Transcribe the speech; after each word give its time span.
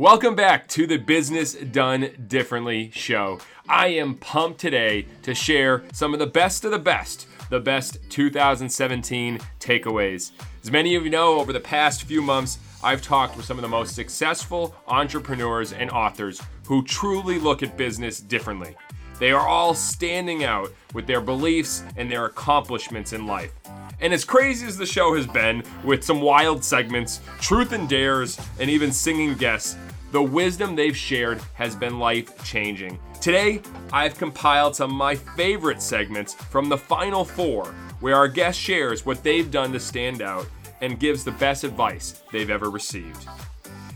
Welcome 0.00 0.34
back 0.34 0.66
to 0.68 0.86
the 0.86 0.96
Business 0.96 1.52
Done 1.52 2.08
Differently 2.26 2.90
show. 2.94 3.38
I 3.68 3.88
am 3.88 4.14
pumped 4.14 4.58
today 4.58 5.04
to 5.24 5.34
share 5.34 5.82
some 5.92 6.14
of 6.14 6.18
the 6.18 6.26
best 6.26 6.64
of 6.64 6.70
the 6.70 6.78
best, 6.78 7.26
the 7.50 7.60
best 7.60 7.98
2017 8.08 9.38
takeaways. 9.60 10.30
As 10.62 10.70
many 10.70 10.94
of 10.94 11.04
you 11.04 11.10
know, 11.10 11.38
over 11.38 11.52
the 11.52 11.60
past 11.60 12.04
few 12.04 12.22
months, 12.22 12.58
I've 12.82 13.02
talked 13.02 13.36
with 13.36 13.44
some 13.44 13.58
of 13.58 13.62
the 13.62 13.68
most 13.68 13.94
successful 13.94 14.74
entrepreneurs 14.88 15.74
and 15.74 15.90
authors 15.90 16.40
who 16.64 16.82
truly 16.82 17.38
look 17.38 17.62
at 17.62 17.76
business 17.76 18.20
differently. 18.20 18.76
They 19.18 19.32
are 19.32 19.46
all 19.46 19.74
standing 19.74 20.44
out 20.44 20.72
with 20.94 21.06
their 21.06 21.20
beliefs 21.20 21.84
and 21.98 22.10
their 22.10 22.24
accomplishments 22.24 23.12
in 23.12 23.26
life. 23.26 23.52
And 24.00 24.14
as 24.14 24.24
crazy 24.24 24.66
as 24.66 24.78
the 24.78 24.86
show 24.86 25.14
has 25.14 25.26
been, 25.26 25.62
with 25.84 26.02
some 26.02 26.22
wild 26.22 26.64
segments, 26.64 27.20
truth 27.38 27.72
and 27.72 27.86
dares, 27.86 28.40
and 28.58 28.70
even 28.70 28.92
singing 28.92 29.34
guests, 29.34 29.76
the 30.10 30.22
wisdom 30.22 30.74
they've 30.74 30.96
shared 30.96 31.40
has 31.54 31.76
been 31.76 31.98
life 31.98 32.44
changing. 32.44 32.98
Today, 33.20 33.60
I've 33.92 34.16
compiled 34.18 34.74
some 34.74 34.90
of 34.90 34.96
my 34.96 35.14
favorite 35.14 35.80
segments 35.80 36.34
from 36.34 36.68
the 36.68 36.78
final 36.78 37.24
four, 37.24 37.66
where 38.00 38.16
our 38.16 38.28
guest 38.28 38.58
shares 38.58 39.06
what 39.06 39.22
they've 39.22 39.50
done 39.50 39.72
to 39.72 39.80
stand 39.80 40.22
out 40.22 40.48
and 40.80 40.98
gives 40.98 41.22
the 41.22 41.32
best 41.32 41.64
advice 41.64 42.22
they've 42.32 42.50
ever 42.50 42.70
received. 42.70 43.26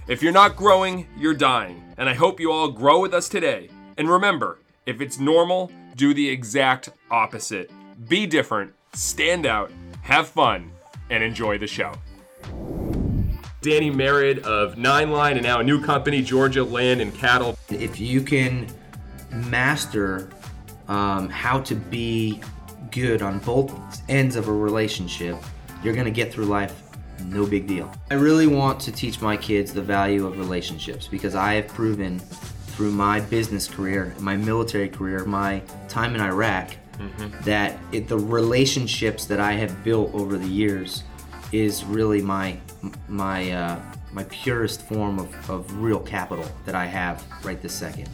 If 0.07 0.23
you're 0.23 0.33
not 0.33 0.57
growing, 0.57 1.07
you're 1.17 1.35
dying, 1.35 1.83
and 1.97 2.09
I 2.09 2.15
hope 2.15 2.39
you 2.39 2.53
all 2.53 2.71
grow 2.71 3.01
with 3.01 3.15
us 3.15 3.29
today. 3.29 3.71
And 3.97 4.09
remember, 4.09 4.59
if 4.87 5.01
it's 5.01 5.19
normal, 5.19 5.73
do 5.97 6.13
the 6.13 6.29
exact 6.29 6.91
opposite. 7.11 7.71
Be 8.09 8.27
different, 8.27 8.75
stand 8.93 9.47
out, 9.47 9.73
have 10.03 10.29
fun, 10.29 10.71
and 11.09 11.25
enjoy 11.25 11.57
the 11.57 11.67
show. 11.67 11.93
Danny 13.65 13.89
Merritt 13.89 14.41
of 14.41 14.77
Nine 14.77 15.11
Line 15.11 15.39
and 15.39 15.43
now 15.43 15.61
a 15.61 15.63
new 15.63 15.83
company, 15.83 16.21
Georgia 16.21 16.63
Land 16.63 17.01
and 17.01 17.15
Cattle. 17.15 17.57
If 17.71 17.99
you 17.99 18.21
can 18.21 18.67
master 19.31 20.29
um, 20.87 21.31
how 21.31 21.61
to 21.61 21.75
be 21.75 22.43
good 22.91 23.23
on 23.23 23.39
both 23.39 23.73
ends 24.11 24.37
of 24.37 24.49
a 24.49 24.53
relationship, 24.53 25.39
you're 25.83 25.95
going 25.95 26.05
to 26.05 26.11
get 26.11 26.31
through 26.31 26.45
life 26.45 26.83
no 27.25 27.47
big 27.47 27.67
deal. 27.67 27.91
I 28.11 28.15
really 28.15 28.47
want 28.47 28.81
to 28.81 28.93
teach 28.93 29.23
my 29.23 29.35
kids 29.35 29.73
the 29.73 29.81
value 29.81 30.27
of 30.27 30.37
relationships 30.37 31.09
because 31.09 31.35
I 31.35 31.55
have 31.55 31.69
proven 31.69 32.19
through 32.19 32.91
my 32.91 33.21
business 33.21 33.67
career, 33.67 34.15
my 34.19 34.37
military 34.37 34.91
career, 34.91 35.25
my 35.25 35.63
time 35.89 36.15
in 36.15 36.21
Iraq, 36.21 36.77
mm-hmm. 36.99 37.43
that 37.45 37.79
it, 37.93 38.09
the 38.09 38.19
relationships 38.19 39.25
that 39.25 39.41
I 39.41 39.53
have 39.53 39.83
built 39.83 40.13
over 40.13 40.37
the 40.37 40.49
years 40.49 41.05
is 41.55 41.85
really 41.85 42.21
my 42.21 42.59
my 43.09 43.51
uh, 43.53 43.81
my 44.13 44.25
purest 44.25 44.83
form 44.89 45.19
of, 45.19 45.51
of 45.51 45.81
real 45.81 46.01
capital 46.01 46.45
that 46.67 46.75
I 46.75 46.87
have 46.87 47.25
right 47.45 47.61
this 47.63 47.73
second. 47.73 48.09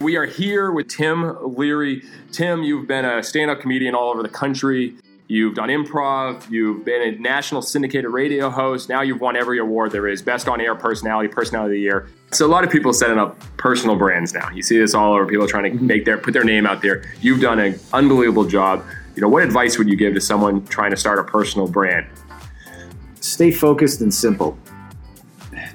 We 0.00 0.16
are 0.16 0.26
here 0.26 0.70
with 0.70 0.88
Tim 0.88 1.36
Leary. 1.56 2.02
Tim, 2.30 2.62
you've 2.62 2.86
been 2.86 3.04
a 3.04 3.22
stand-up 3.22 3.60
comedian 3.60 3.94
all 3.94 4.10
over 4.10 4.22
the 4.22 4.28
country. 4.28 4.94
You've 5.28 5.56
done 5.56 5.68
improv. 5.70 6.48
You've 6.48 6.84
been 6.84 7.02
a 7.02 7.18
national 7.18 7.62
syndicated 7.62 8.10
radio 8.12 8.48
host. 8.50 8.88
Now 8.88 9.00
you've 9.00 9.20
won 9.20 9.34
every 9.36 9.58
award 9.58 9.90
there 9.90 10.06
is: 10.06 10.22
best 10.22 10.46
on-air 10.46 10.76
personality, 10.76 11.28
personality 11.28 11.74
of 11.74 11.76
the 11.76 11.80
year. 11.80 12.08
So 12.30 12.46
a 12.46 12.48
lot 12.48 12.62
of 12.62 12.70
people 12.70 12.92
setting 12.92 13.18
up 13.18 13.36
personal 13.56 13.96
brands 13.96 14.32
now. 14.32 14.48
You 14.50 14.62
see 14.62 14.78
this 14.78 14.94
all 14.94 15.14
over. 15.14 15.26
People 15.26 15.48
trying 15.48 15.76
to 15.76 15.82
make 15.82 16.04
their 16.04 16.18
put 16.18 16.34
their 16.34 16.44
name 16.44 16.66
out 16.66 16.82
there. 16.82 17.02
You've 17.20 17.40
done 17.40 17.58
an 17.58 17.80
unbelievable 17.92 18.44
job. 18.44 18.84
You 19.16 19.22
know, 19.22 19.28
what 19.28 19.42
advice 19.42 19.78
would 19.78 19.88
you 19.88 19.96
give 19.96 20.12
to 20.12 20.20
someone 20.20 20.66
trying 20.66 20.90
to 20.90 20.96
start 20.96 21.18
a 21.18 21.24
personal 21.24 21.66
brand? 21.66 22.06
Stay 23.20 23.50
focused 23.50 24.02
and 24.02 24.12
simple. 24.12 24.58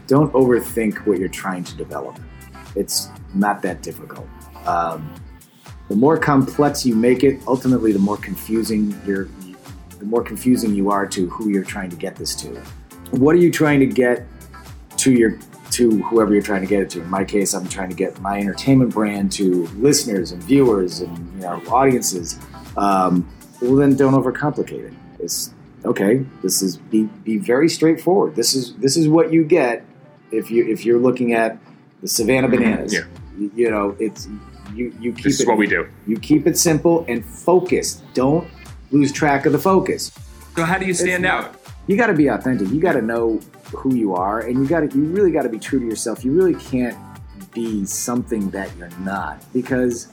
Don't 0.05 0.31
overthink 0.33 1.07
what 1.07 1.17
you're 1.17 1.27
trying 1.27 1.63
to 1.63 1.75
develop. 1.75 2.19
It's 2.75 3.09
not 3.33 3.63
that 3.63 3.81
difficult. 3.81 4.27
Um, 4.67 5.11
the 5.89 5.95
more 5.95 6.19
complex 6.19 6.85
you 6.85 6.95
make 6.95 7.23
it, 7.23 7.41
ultimately, 7.47 7.91
the 7.91 7.99
more 7.99 8.17
confusing 8.17 8.95
you're, 9.07 9.27
the 9.97 10.05
more 10.05 10.23
confusing 10.23 10.75
you 10.75 10.91
are 10.91 11.07
to 11.07 11.27
who 11.29 11.49
you're 11.49 11.63
trying 11.63 11.89
to 11.89 11.95
get 11.95 12.15
this 12.15 12.35
to. 12.35 12.49
What 13.09 13.33
are 13.33 13.39
you 13.39 13.51
trying 13.51 13.79
to 13.79 13.87
get 13.87 14.23
to 14.97 15.11
your 15.11 15.39
to 15.71 16.03
whoever 16.03 16.31
you're 16.31 16.43
trying 16.43 16.61
to 16.61 16.67
get 16.67 16.81
it 16.81 16.91
to? 16.91 17.01
In 17.01 17.09
my 17.09 17.23
case, 17.23 17.55
I'm 17.55 17.67
trying 17.67 17.89
to 17.89 17.95
get 17.95 18.19
my 18.21 18.37
entertainment 18.37 18.93
brand 18.93 19.31
to 19.33 19.65
listeners 19.77 20.31
and 20.31 20.43
viewers 20.43 20.99
and 20.99 21.17
you 21.33 21.41
know 21.41 21.59
audiences. 21.69 22.37
Um, 22.77 23.27
well, 23.61 23.75
then 23.75 23.95
don't 23.95 24.13
overcomplicate 24.13 24.87
it. 24.87 24.93
It's 25.19 25.53
okay. 25.85 26.25
This 26.41 26.61
is 26.61 26.77
be 26.77 27.03
be 27.23 27.37
very 27.37 27.69
straightforward. 27.69 28.35
This 28.35 28.55
is 28.55 28.75
this 28.75 28.97
is 28.97 29.07
what 29.07 29.31
you 29.31 29.43
get 29.43 29.85
if 30.31 30.49
you 30.49 30.67
if 30.67 30.85
you're 30.85 30.99
looking 30.99 31.33
at 31.33 31.57
the 32.01 32.07
Savannah 32.07 32.47
mm-hmm. 32.47 32.63
Bananas. 32.63 32.93
Yeah. 32.93 33.05
You, 33.37 33.51
you 33.55 33.71
know, 33.71 33.95
it's 33.99 34.27
you 34.73 34.93
you 34.99 35.13
keep 35.13 35.25
this 35.25 35.39
it, 35.39 35.43
is 35.43 35.47
what 35.47 35.57
we 35.57 35.67
do. 35.67 35.87
You 36.07 36.19
keep 36.19 36.47
it 36.47 36.57
simple 36.57 37.05
and 37.07 37.23
focused. 37.25 38.03
Don't 38.13 38.47
lose 38.91 39.11
track 39.11 39.45
of 39.45 39.51
the 39.51 39.59
focus. 39.59 40.11
So 40.55 40.63
how 40.63 40.77
do 40.77 40.85
you 40.85 40.93
stand 40.93 41.25
out? 41.25 41.55
You 41.87 41.97
got 41.97 42.07
to 42.07 42.13
be 42.13 42.27
authentic. 42.27 42.69
You 42.69 42.79
got 42.79 42.93
to 42.93 43.01
know 43.01 43.39
who 43.73 43.95
you 43.95 44.13
are, 44.15 44.39
and 44.41 44.57
you 44.57 44.67
got 44.67 44.81
to 44.81 44.97
you 44.97 45.05
really 45.05 45.31
got 45.31 45.43
to 45.43 45.49
be 45.49 45.59
true 45.59 45.79
to 45.79 45.85
yourself. 45.85 46.25
You 46.25 46.31
really 46.31 46.55
can't 46.55 46.97
be 47.53 47.85
something 47.85 48.49
that 48.51 48.75
you're 48.77 48.89
not 48.99 49.43
because 49.53 50.07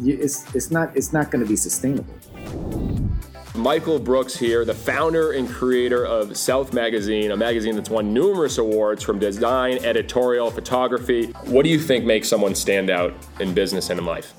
it's 0.00 0.54
it's 0.54 0.70
not 0.70 0.96
it's 0.96 1.12
not 1.12 1.30
going 1.30 1.42
to 1.44 1.48
be 1.48 1.56
sustainable. 1.56 2.14
Michael 3.54 3.98
Brooks 3.98 4.34
here, 4.34 4.64
the 4.64 4.74
founder 4.74 5.32
and 5.32 5.46
creator 5.46 6.06
of 6.06 6.36
South 6.38 6.72
Magazine, 6.72 7.32
a 7.32 7.36
magazine 7.36 7.76
that's 7.76 7.90
won 7.90 8.14
numerous 8.14 8.56
awards 8.56 9.02
from 9.02 9.18
design, 9.18 9.78
editorial, 9.84 10.50
photography. 10.50 11.26
What 11.44 11.64
do 11.64 11.68
you 11.68 11.78
think 11.78 12.06
makes 12.06 12.28
someone 12.28 12.54
stand 12.54 12.88
out 12.88 13.12
in 13.40 13.52
business 13.52 13.90
and 13.90 14.00
in 14.00 14.06
life? 14.06 14.32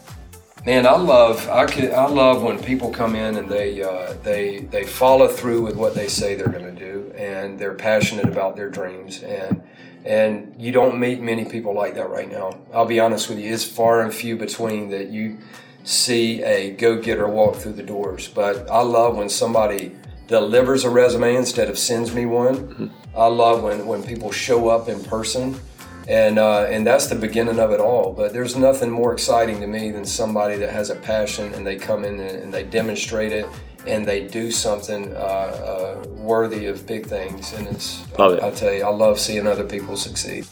Man, 0.65 0.87
I 0.87 0.95
love 0.95 1.47
I, 1.49 1.65
could, 1.65 1.91
I 1.91 2.07
love 2.07 2.41
when 2.41 2.57
people 2.57 2.89
come 2.89 3.15
in 3.15 3.35
and 3.35 3.49
they 3.49 3.83
uh, 3.83 4.13
they 4.23 4.59
they 4.59 4.85
follow 4.85 5.27
through 5.27 5.61
with 5.61 5.75
what 5.75 5.93
they 5.93 6.07
say 6.07 6.35
they're 6.35 6.47
going 6.47 6.63
to 6.63 6.71
do, 6.71 7.13
and 7.15 7.59
they're 7.59 7.75
passionate 7.75 8.25
about 8.25 8.55
their 8.55 8.69
dreams, 8.69 9.21
and 9.21 9.61
and 10.05 10.55
you 10.57 10.71
don't 10.71 10.99
meet 10.99 11.21
many 11.21 11.45
people 11.45 11.73
like 11.73 11.95
that 11.95 12.09
right 12.09 12.31
now. 12.31 12.57
I'll 12.73 12.85
be 12.85 12.99
honest 12.99 13.29
with 13.29 13.39
you; 13.39 13.53
it's 13.53 13.63
far 13.63 14.01
and 14.01 14.13
few 14.13 14.37
between 14.37 14.89
that 14.89 15.09
you 15.09 15.37
see 15.83 16.43
a 16.43 16.71
go 16.71 17.01
getter 17.01 17.27
walk 17.27 17.55
through 17.55 17.73
the 17.73 17.83
doors. 17.83 18.27
But 18.27 18.69
I 18.69 18.81
love 18.81 19.15
when 19.15 19.29
somebody 19.29 19.95
delivers 20.27 20.83
a 20.83 20.89
resume 20.89 21.35
instead 21.35 21.69
of 21.69 21.77
sends 21.77 22.13
me 22.13 22.25
one. 22.25 22.55
Mm-hmm. 22.55 22.87
I 23.15 23.27
love 23.27 23.63
when, 23.63 23.85
when 23.85 24.03
people 24.03 24.31
show 24.31 24.69
up 24.69 24.87
in 24.89 25.03
person. 25.03 25.59
And, 26.07 26.37
uh, 26.37 26.63
and 26.63 26.85
that's 26.85 27.07
the 27.07 27.15
beginning 27.15 27.59
of 27.59 27.71
it 27.71 27.79
all. 27.79 28.11
But 28.11 28.33
there's 28.33 28.55
nothing 28.55 28.89
more 28.89 29.13
exciting 29.13 29.61
to 29.61 29.67
me 29.67 29.91
than 29.91 30.03
somebody 30.03 30.57
that 30.57 30.69
has 30.69 30.89
a 30.89 30.95
passion 30.95 31.53
and 31.53 31.65
they 31.65 31.77
come 31.77 32.03
in 32.03 32.19
and, 32.19 32.53
they 32.53 32.63
demonstrate 32.63 33.31
it 33.31 33.47
and 33.85 34.05
they 34.05 34.27
do 34.27 34.51
something 34.51 35.13
uh, 35.13 35.19
uh, 35.19 36.07
worthy 36.09 36.67
of 36.67 36.85
big 36.87 37.05
things. 37.05 37.53
And 37.53 37.67
it's, 37.67 38.05
love 38.17 38.33
it. 38.33 38.43
I 38.43 38.51
tell 38.51 38.73
you, 38.73 38.83
I 38.83 38.89
love 38.89 39.19
seeing 39.19 39.47
other 39.47 39.65
people 39.65 39.97
succeed. 39.97 40.45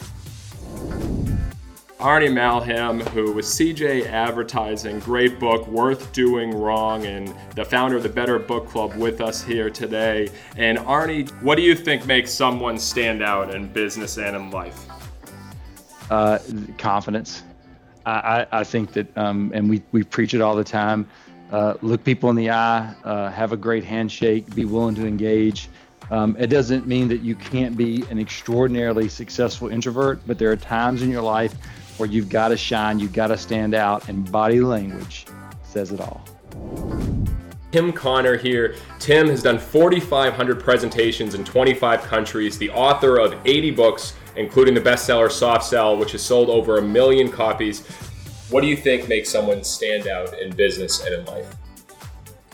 Arnie 2.02 2.31
Malham, 2.31 3.08
who 3.09 3.31
was 3.31 3.46
CJ 3.46 4.08
Advertising, 4.08 5.00
great 5.02 5.40
book, 5.40 5.68
Worth 5.68 6.12
Doing 6.14 6.50
Wrong, 6.50 7.06
and 7.06 7.31
the 7.56 7.64
founder 7.64 7.96
of 7.96 8.02
the 8.02 8.09
Better 8.09 8.40
Book 8.40 8.68
Club 8.68 8.96
with 8.96 9.22
us 9.22 9.44
here 9.44 9.70
today. 9.70 10.30
And 10.58 10.80
Arnie, 10.80 11.30
what 11.44 11.58
do 11.58 11.62
you 11.62 11.75
think 11.75 12.08
makes 12.08 12.31
someone 12.31 12.80
stand 12.80 13.22
out 13.22 13.53
in 13.53 13.68
business 13.68 14.18
and 14.18 14.36
in 14.36 14.50
life? 14.50 14.88
Uh, 16.09 16.40
confidence. 16.80 17.44
I, 18.03 18.12
I, 18.12 18.47
I, 18.62 18.64
think 18.64 18.94
that, 18.94 19.16
um, 19.16 19.52
and 19.53 19.70
we, 19.70 19.84
we 19.91 20.02
preach 20.02 20.34
it 20.34 20.41
all 20.41 20.56
the 20.56 20.64
time 20.64 21.08
uh, 21.51 21.75
look 21.81 22.03
people 22.03 22.29
in 22.29 22.35
the 22.35 22.50
eye, 22.50 22.94
uh, 23.03 23.29
have 23.29 23.51
a 23.51 23.57
great 23.57 23.84
handshake, 23.84 24.53
be 24.56 24.66
willing 24.66 24.95
to 24.95 25.06
engage. 25.06 25.69
Um, 26.09 26.35
it 26.39 26.47
doesn't 26.47 26.88
mean 26.88 27.07
that 27.09 27.22
you 27.22 27.35
can't 27.35 27.78
be 27.78 28.03
an 28.09 28.20
extraordinarily 28.20 29.08
successful 29.08 29.70
introvert, 29.70 30.22
but 30.28 30.37
there 30.37 30.52
are 30.52 30.58
times 30.58 31.02
in 31.02 31.09
your 31.09 31.22
life 31.22 31.53
where 31.97 32.09
you've 32.09 32.29
got 32.29 32.49
to 32.49 32.58
shine, 32.58 32.99
you've 32.99 33.14
got 33.14 33.28
to 33.28 33.37
stand 33.37 33.73
out, 33.73 34.09
and 34.09 34.29
body 34.31 34.59
language 34.59 35.26
says 35.64 35.91
it 35.91 36.02
all. 36.02 36.23
Tim 37.72 37.93
Connor 37.93 38.35
here. 38.35 38.76
Tim 38.99 39.28
has 39.28 39.41
done 39.41 39.58
4,500 39.58 40.59
presentations 40.59 41.35
in 41.35 41.46
25 41.46 42.02
countries, 42.02 42.58
the 42.58 42.70
author 42.72 43.17
of 43.17 43.35
80 43.46 43.72
books, 43.72 44.14
including 44.35 44.73
the 44.73 44.81
bestseller 44.81 45.31
Soft 45.31 45.66
Sell, 45.66 45.96
which 45.96 46.11
has 46.11 46.22
sold 46.22 46.49
over 46.49 46.78
a 46.78 46.81
million 46.81 47.31
copies. 47.31 47.87
What 48.52 48.59
do 48.59 48.68
you 48.68 48.76
think 48.76 49.08
makes 49.08 49.30
someone 49.30 49.64
stand 49.64 50.08
out 50.08 50.38
in 50.38 50.53
business 50.53 51.06
and 51.06 51.16
in 51.16 51.26
life? 51.26 51.56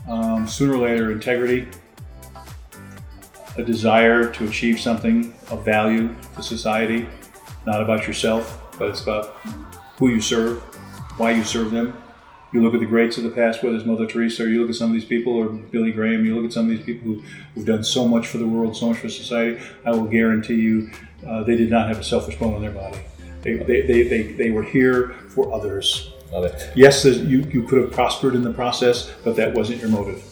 Um, 0.07 0.47
sooner 0.47 0.75
or 0.75 0.87
later, 0.87 1.11
integrity, 1.11 1.67
a 3.57 3.63
desire 3.63 4.31
to 4.31 4.45
achieve 4.45 4.79
something 4.79 5.33
of 5.49 5.65
value 5.65 6.13
to 6.35 6.43
society, 6.43 7.07
not 7.65 7.81
about 7.81 8.05
yourself, 8.05 8.75
but 8.77 8.89
it's 8.89 9.01
about 9.01 9.37
who 9.97 10.09
you 10.09 10.21
serve, 10.21 10.59
why 11.17 11.31
you 11.31 11.43
serve 11.43 11.71
them, 11.71 11.97
You 12.53 12.63
look 12.63 12.73
at 12.73 12.79
the 12.79 12.85
greats 12.85 13.17
of 13.17 13.23
the 13.23 13.29
past, 13.29 13.61
whether 13.61 13.75
it's 13.75 13.85
Mother 13.85 14.05
Teresa, 14.05 14.43
or 14.43 14.47
you 14.47 14.61
look 14.61 14.69
at 14.69 14.75
some 14.75 14.87
of 14.87 14.93
these 14.93 15.03
people, 15.05 15.33
or 15.33 15.49
Billy 15.49 15.91
Graham, 15.91 16.25
you 16.25 16.35
look 16.35 16.45
at 16.45 16.53
some 16.53 16.69
of 16.69 16.77
these 16.77 16.85
people 16.85 17.15
who, 17.15 17.23
who've 17.53 17.65
done 17.65 17.83
so 17.83 18.07
much 18.07 18.27
for 18.27 18.37
the 18.37 18.47
world, 18.47 18.77
so 18.77 18.89
much 18.89 18.99
for 18.99 19.09
society. 19.09 19.59
I 19.85 19.91
will 19.91 20.05
guarantee 20.05 20.55
you, 20.55 20.89
uh, 21.27 21.43
they 21.43 21.57
did 21.57 21.69
not 21.69 21.89
have 21.89 21.99
a 21.99 22.03
selfish 22.03 22.37
bone 22.37 22.53
in 22.53 22.61
their 22.61 22.71
body. 22.71 22.99
They, 23.41 23.55
they, 23.55 23.81
they, 23.81 24.03
they, 24.03 24.23
they 24.33 24.49
were 24.49 24.63
here 24.63 25.15
for 25.29 25.53
others. 25.53 26.13
Love 26.31 26.45
it. 26.45 26.71
Yes, 26.75 27.05
you, 27.05 27.39
you 27.51 27.63
could 27.63 27.81
have 27.81 27.91
prospered 27.91 28.35
in 28.35 28.43
the 28.43 28.53
process, 28.53 29.11
but 29.23 29.35
that 29.37 29.53
wasn't 29.53 29.79
your 29.79 29.89
motive. 29.89 30.23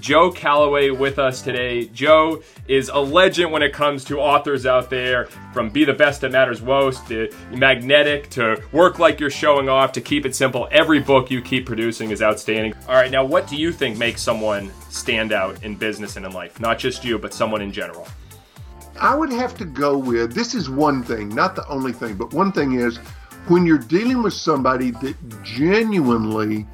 Joe 0.00 0.30
Calloway 0.30 0.88
with 0.90 1.18
us 1.18 1.42
today. 1.42 1.84
Joe 1.86 2.42
is 2.66 2.88
a 2.88 2.98
legend 2.98 3.52
when 3.52 3.62
it 3.62 3.74
comes 3.74 4.02
to 4.04 4.18
authors 4.18 4.64
out 4.64 4.88
there, 4.88 5.26
from 5.52 5.68
Be 5.68 5.84
the 5.84 5.92
Best 5.92 6.22
That 6.22 6.32
Matters 6.32 6.62
Most 6.62 7.06
to 7.08 7.30
Magnetic 7.50 8.30
to 8.30 8.62
Work 8.72 8.98
Like 8.98 9.20
You're 9.20 9.30
Showing 9.30 9.68
Off 9.68 9.92
to 9.92 10.00
Keep 10.00 10.24
It 10.24 10.34
Simple. 10.34 10.68
Every 10.70 11.00
book 11.00 11.30
you 11.30 11.42
keep 11.42 11.66
producing 11.66 12.12
is 12.12 12.22
outstanding. 12.22 12.72
All 12.88 12.94
right, 12.94 13.10
now 13.10 13.24
what 13.24 13.46
do 13.46 13.56
you 13.56 13.72
think 13.72 13.98
makes 13.98 14.22
someone 14.22 14.72
stand 14.88 15.32
out 15.32 15.62
in 15.62 15.74
business 15.74 16.16
and 16.16 16.24
in 16.24 16.32
life? 16.32 16.58
Not 16.60 16.78
just 16.78 17.04
you, 17.04 17.18
but 17.18 17.34
someone 17.34 17.60
in 17.60 17.70
general. 17.70 18.08
I 19.00 19.14
would 19.14 19.32
have 19.32 19.56
to 19.56 19.64
go 19.64 19.96
with 19.96 20.34
this 20.34 20.54
is 20.54 20.68
one 20.68 21.02
thing, 21.02 21.30
not 21.30 21.56
the 21.56 21.66
only 21.68 21.92
thing, 21.92 22.16
but 22.16 22.34
one 22.34 22.52
thing 22.52 22.74
is 22.74 22.98
when 23.48 23.64
you're 23.64 23.78
dealing 23.78 24.22
with 24.22 24.34
somebody 24.34 24.90
that 24.90 25.16
genuinely, 25.42 26.66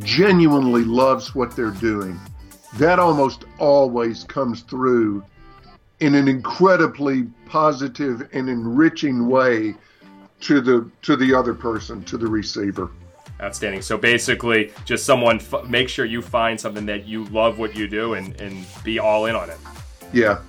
genuinely 0.00 0.82
loves 0.82 1.34
what 1.34 1.54
they're 1.54 1.70
doing, 1.70 2.18
that 2.78 2.98
almost 2.98 3.44
always 3.58 4.24
comes 4.24 4.62
through 4.62 5.24
in 6.00 6.14
an 6.14 6.26
incredibly 6.26 7.24
positive 7.46 8.28
and 8.32 8.48
enriching 8.48 9.28
way 9.28 9.74
to 10.40 10.60
the 10.60 10.90
to 11.02 11.16
the 11.16 11.34
other 11.34 11.54
person, 11.54 12.02
to 12.04 12.16
the 12.16 12.26
receiver. 12.26 12.90
Outstanding. 13.40 13.82
So 13.82 13.96
basically, 13.96 14.72
just 14.84 15.06
someone 15.06 15.36
f- 15.36 15.68
make 15.68 15.88
sure 15.88 16.04
you 16.04 16.20
find 16.20 16.60
something 16.60 16.84
that 16.86 17.06
you 17.06 17.24
love 17.26 17.58
what 17.58 17.74
you 17.74 17.88
do 17.88 18.14
and, 18.14 18.38
and 18.40 18.66
be 18.84 18.98
all 18.98 19.26
in 19.26 19.34
on 19.34 19.48
it. 19.48 19.58
Yeah. 20.12 20.40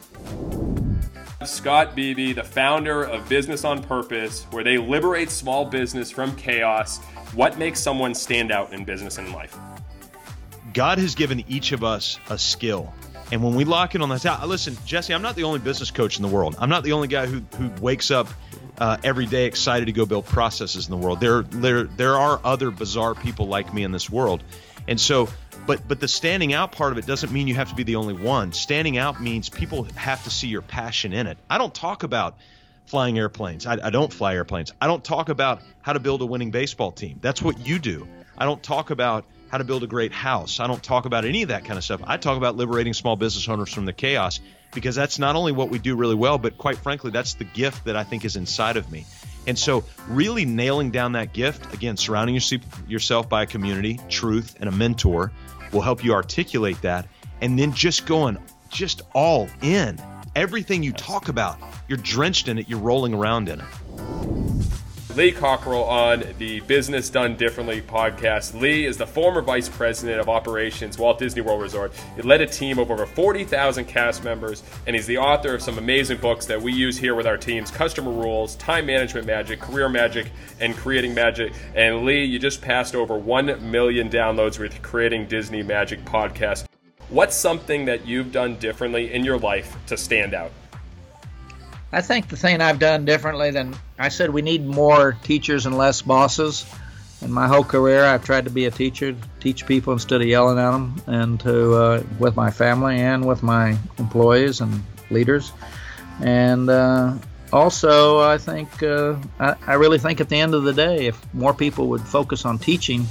Scott 1.46 1.96
Beebe, 1.96 2.34
the 2.34 2.44
founder 2.44 3.04
of 3.04 3.28
Business 3.28 3.64
on 3.64 3.82
Purpose, 3.82 4.44
where 4.52 4.64
they 4.64 4.78
liberate 4.78 5.32
small 5.32 5.66
business 5.66 6.12
from 6.12 6.36
chaos. 6.36 7.00
What 7.34 7.58
makes 7.58 7.80
someone 7.80 8.14
stand 8.14 8.52
out 8.52 8.74
in 8.74 8.86
business 8.86 9.18
and 9.18 9.32
life? 9.32 9.58
God 10.74 11.00
has 11.00 11.16
given 11.16 11.44
each 11.48 11.72
of 11.72 11.84
us 11.84 12.20
a 12.30 12.38
skill. 12.38 12.94
And 13.32 13.44
when 13.44 13.56
we 13.56 13.64
lock 13.64 13.96
in 13.96 14.02
on 14.02 14.10
that, 14.10 14.48
listen, 14.48 14.78
Jesse, 14.86 15.14
I'm 15.14 15.22
not 15.22 15.36
the 15.36 15.44
only 15.44 15.60
business 15.60 15.90
coach 15.90 16.18
in 16.18 16.22
the 16.22 16.28
world. 16.28 16.56
I'm 16.60 16.70
not 16.70 16.84
the 16.84 16.92
only 16.92 17.08
guy 17.08 17.26
who, 17.26 17.42
who 17.58 17.70
wakes 17.82 18.12
up 18.12 18.28
uh, 18.82 18.98
every 19.04 19.28
day 19.28 19.46
excited 19.46 19.86
to 19.86 19.92
go 19.92 20.08
build 20.08 20.26
processes 20.26 20.88
in 20.88 20.92
the 20.92 20.98
world. 20.98 21.20
There, 21.20 21.44
there, 21.44 21.84
there 21.84 22.16
are 22.18 22.42
other 22.44 22.72
bizarre 22.72 23.14
people 23.14 23.46
like 23.46 23.72
me 23.72 23.84
in 23.84 23.92
this 23.92 24.10
world. 24.10 24.44
And 24.88 25.00
so, 25.00 25.30
but 25.68 25.88
but 25.88 26.00
the 26.00 26.08
standing 26.08 26.54
out 26.54 26.72
part 26.72 26.92
of 26.92 26.98
it 26.98 27.06
doesn't 27.06 27.32
mean 27.32 27.48
you 27.48 27.54
have 27.54 27.70
to 27.70 27.76
be 27.76 27.84
the 27.84 27.98
only 27.98 28.16
one. 28.16 28.52
Standing 28.52 28.98
out 28.98 29.22
means 29.22 29.50
people 29.50 29.84
have 29.96 30.24
to 30.24 30.32
see 30.32 30.48
your 30.48 30.64
passion 30.64 31.14
in 31.14 31.28
it. 31.28 31.38
I 31.48 31.60
don't 31.60 31.72
talk 31.72 32.02
about 32.02 32.40
flying 32.88 33.20
airplanes. 33.20 33.68
I, 33.68 33.74
I 33.74 33.92
don't 33.92 34.12
fly 34.12 34.34
airplanes. 34.34 34.74
I 34.82 34.88
don't 34.88 35.04
talk 35.04 35.30
about 35.30 35.62
how 35.84 35.94
to 35.94 36.00
build 36.00 36.24
a 36.24 36.26
winning 36.26 36.50
baseball 36.50 36.92
team. 36.92 37.20
That's 37.22 37.40
what 37.40 37.64
you 37.64 37.78
do. 37.78 38.08
I 38.36 38.46
don't 38.46 38.64
talk 38.64 38.90
about 38.90 39.26
how 39.52 39.58
to 39.58 39.66
build 39.66 39.84
a 39.84 39.88
great 39.88 40.14
house. 40.14 40.62
I 40.62 40.68
don't 40.68 40.82
talk 40.82 41.06
about 41.06 41.26
any 41.26 41.42
of 41.42 41.50
that 41.50 41.66
kind 41.66 41.78
of 41.78 41.84
stuff. 41.84 42.00
I 42.06 42.16
talk 42.16 42.38
about 42.38 42.56
liberating 42.56 42.94
small 42.94 43.18
business 43.18 43.50
owners 43.50 43.74
from 43.74 43.84
the 43.86 43.92
chaos 43.92 44.40
because 44.74 44.96
that's 44.96 45.20
not 45.20 45.36
only 45.36 45.52
what 45.52 45.70
we 45.70 45.78
do 45.78 45.98
really 45.98 46.16
well, 46.16 46.38
but 46.38 46.58
quite 46.58 46.78
frankly, 46.78 47.12
that's 47.12 47.34
the 47.34 47.44
gift 47.44 47.84
that 47.84 47.98
I 47.98 48.06
think 48.06 48.24
is 48.24 48.38
inside 48.38 48.78
of 48.78 48.90
me. 48.90 49.06
And 49.48 49.60
so, 49.60 49.84
really 50.08 50.46
nailing 50.46 50.92
down 50.92 51.14
that 51.14 51.34
gift, 51.34 51.74
again, 51.74 51.98
surrounding 51.98 52.40
yourself 52.88 53.28
by 53.28 53.44
a 53.44 53.46
community, 53.46 54.00
truth, 54.08 54.56
and 54.62 54.70
a 54.70 54.72
mentor 54.72 55.34
will 55.74 55.82
help 55.82 56.02
you 56.02 56.14
articulate 56.14 56.82
that. 56.84 57.08
And 57.42 57.60
then 57.60 57.74
just 57.74 58.06
going 58.06 58.38
just 58.70 59.02
all 59.14 59.50
in. 59.62 60.00
Everything 60.34 60.82
you 60.82 60.94
talk 60.94 61.28
about, 61.28 61.60
you're 61.90 61.98
drenched 61.98 62.48
in 62.48 62.58
it, 62.58 62.70
you're 62.70 62.80
rolling 62.80 63.14
around 63.14 63.50
in 63.50 63.60
it. 63.60 63.66
Lee 65.16 65.34
Cockrell 65.34 65.84
on 65.84 66.24
the 66.38 66.62
Business 66.62 67.10
Done 67.10 67.36
Differently 67.36 67.82
podcast. 67.82 68.60
Lee 68.60 68.86
is 68.86 68.96
the 68.96 69.06
former 69.06 69.42
vice 69.42 69.68
president 69.68 70.22
of 70.22 70.30
operations, 70.30 70.98
Walt 70.98 71.20
Disney 71.20 71.42
World 71.42 71.62
Resort. 71.62 71.92
He 72.16 72.22
led 72.22 72.40
a 72.40 72.46
team 72.46 72.80
of 72.80 72.90
over 72.90 73.06
40,000 73.06 73.86
cast 73.86 74.24
members, 74.24 74.64
and 74.88 74.96
he's 74.96 75.08
the 75.08 75.18
author 75.18 75.54
of 75.54 75.62
some 75.62 75.78
amazing 75.78 76.20
books 76.20 76.46
that 76.46 76.62
we 76.62 76.72
use 76.72 76.98
here 76.98 77.14
with 77.14 77.28
our 77.28 77.38
teams 77.38 77.72
Customer 77.72 78.12
Rules, 78.12 78.56
Time 78.56 78.86
Management 78.86 79.28
Magic, 79.28 79.60
Career 79.60 79.90
Magic, 79.90 80.28
and 80.62 80.76
Creating 80.78 81.14
Magic. 81.14 81.52
And 81.76 82.06
Lee, 82.06 82.24
you 82.24 82.40
just 82.40 82.62
passed 82.62 82.96
over 82.96 83.18
1 83.18 83.70
million 83.70 84.10
downloads 84.10 84.60
with 84.60 84.82
Creating 84.82 85.28
Disney 85.28 85.62
Magic 85.62 86.06
podcast. 86.06 86.66
What's 87.10 87.36
something 87.36 87.84
that 87.86 88.08
you've 88.08 88.32
done 88.32 88.56
differently 88.60 89.12
in 89.14 89.26
your 89.26 89.38
life 89.38 89.76
to 89.88 89.98
stand 89.98 90.34
out? 90.34 90.54
I 91.94 92.02
think 92.02 92.30
the 92.30 92.38
thing 92.38 92.62
I've 92.62 92.80
done 92.80 93.04
differently 93.04 93.52
than 93.52 93.76
I 94.00 94.10
said, 94.10 94.30
we 94.30 94.42
need 94.42 94.66
more 94.66 95.18
teachers 95.24 95.66
and 95.66 95.78
less 95.78 96.02
bosses. 96.02 96.66
In 97.22 97.32
my 97.32 97.48
whole 97.48 97.64
career, 97.64 98.06
I've 98.06 98.24
tried 98.24 98.46
to 98.46 98.50
be 98.50 98.66
a 98.66 98.72
teacher, 98.72 99.16
teach 99.40 99.68
people 99.68 99.94
instead 99.94 100.22
of 100.22 100.28
yelling 100.28 100.58
at 100.58 100.72
them, 100.72 101.02
and 101.06 101.40
to 101.42 101.74
uh, 101.74 102.04
with 102.18 102.36
my 102.36 102.50
family 102.50 103.00
and 103.00 103.26
with 103.26 103.44
my 103.44 103.78
employees 104.00 104.62
and 104.62 104.84
leaders. 105.12 105.52
And 106.22 106.70
uh, 106.70 107.16
also, 107.52 108.22
I 108.22 108.38
think 108.38 108.82
uh, 108.82 109.18
I, 109.40 109.56
I, 109.68 109.74
really 109.74 110.00
think 110.00 110.22
at 110.22 110.30
the 110.30 110.40
end 110.40 110.56
of 110.56 110.64
the 110.64 110.74
day, 110.74 111.08
if 111.08 111.34
more 111.34 111.54
people 111.54 111.90
would 111.90 112.02
focus 112.02 112.46
on 112.46 112.58
teaching, 112.58 113.06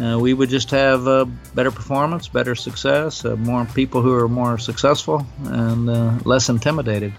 uh, 0.00 0.18
we 0.20 0.34
would 0.34 0.48
just 0.48 0.70
have 0.70 1.08
uh, 1.08 1.24
better 1.54 1.70
performance, 1.70 2.28
better 2.28 2.54
success, 2.54 3.24
uh, 3.24 3.34
more 3.36 3.64
people 3.64 4.02
who 4.02 4.12
are 4.14 4.28
more 4.28 4.58
successful, 4.58 5.26
and 5.44 6.24
less 6.24 6.48
intimidated. 6.48 7.12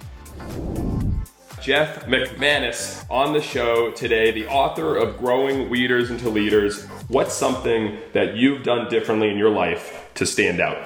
Jeff 1.62 2.06
McManus 2.06 3.06
on 3.10 3.34
the 3.34 3.42
show 3.42 3.92
today, 3.92 4.32
the 4.32 4.48
author 4.48 4.96
of 4.96 5.18
Growing 5.18 5.70
Weeders 5.70 6.10
into 6.10 6.30
Leaders. 6.30 6.86
What's 7.10 7.34
something 7.34 7.98
that 8.14 8.36
you've 8.36 8.64
done 8.64 8.90
differently 8.90 9.30
in 9.30 9.38
your 9.38 9.50
life 9.50 10.10
to 10.16 10.26
stand 10.26 10.62
out? 10.62 10.78